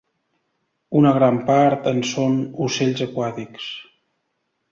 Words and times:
Una 0.99 1.11
gran 1.17 1.35
part 1.49 1.85
en 1.91 2.01
són 2.13 2.39
ocells 2.69 3.05
aquàtics. 3.09 3.67